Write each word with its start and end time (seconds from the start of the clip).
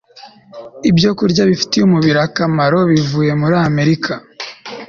ibyokurya 0.89 1.43
bifitiye 1.49 1.83
umubiri 1.85 2.19
akamaro 2.27 2.79
bivuye 2.91 3.31
muri 3.41 3.55
Amerika 3.69 4.13